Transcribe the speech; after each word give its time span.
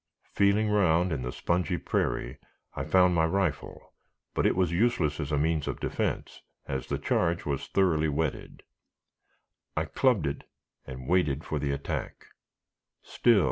Feeling 0.33 0.69
round 0.71 1.11
in 1.11 1.21
the 1.21 1.31
spongy 1.31 1.77
prairie, 1.77 2.39
I 2.73 2.85
found 2.85 3.13
my 3.13 3.25
rifle, 3.27 3.93
but 4.33 4.47
it 4.47 4.55
was 4.55 4.71
useless 4.71 5.19
as 5.19 5.31
a 5.31 5.37
means 5.37 5.67
of 5.67 5.79
defense, 5.79 6.41
as 6.67 6.87
the 6.87 6.97
charge 6.97 7.45
was 7.45 7.67
thoroughly 7.67 8.09
wetted. 8.09 8.63
I 9.77 9.85
clubbed 9.85 10.25
it, 10.25 10.49
and 10.87 11.07
waited 11.07 11.43
for 11.43 11.59
the 11.59 11.69
attack. 11.69 12.29